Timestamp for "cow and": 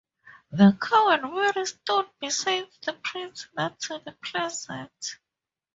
0.81-1.31